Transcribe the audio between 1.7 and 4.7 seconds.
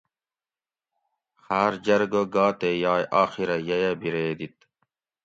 جرگہ گا تے یائے آخرہ ییہ بِیرے دیت